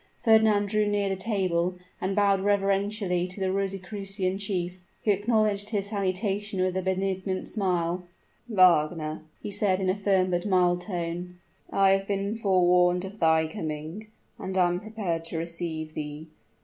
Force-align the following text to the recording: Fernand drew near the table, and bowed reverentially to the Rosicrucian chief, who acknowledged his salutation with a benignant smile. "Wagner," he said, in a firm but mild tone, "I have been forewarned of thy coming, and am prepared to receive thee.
Fernand 0.23 0.67
drew 0.69 0.87
near 0.87 1.09
the 1.09 1.15
table, 1.15 1.77
and 2.01 2.15
bowed 2.15 2.39
reverentially 2.41 3.27
to 3.27 3.39
the 3.39 3.51
Rosicrucian 3.51 4.39
chief, 4.39 4.79
who 5.03 5.11
acknowledged 5.11 5.69
his 5.69 5.89
salutation 5.89 6.59
with 6.59 6.75
a 6.75 6.81
benignant 6.81 7.47
smile. 7.47 8.07
"Wagner," 8.49 9.21
he 9.43 9.51
said, 9.51 9.79
in 9.79 9.91
a 9.91 9.95
firm 9.95 10.31
but 10.31 10.43
mild 10.47 10.81
tone, 10.81 11.35
"I 11.69 11.91
have 11.91 12.07
been 12.07 12.35
forewarned 12.35 13.05
of 13.05 13.19
thy 13.19 13.45
coming, 13.45 14.07
and 14.39 14.57
am 14.57 14.79
prepared 14.79 15.23
to 15.25 15.37
receive 15.37 15.93
thee. 15.93 16.25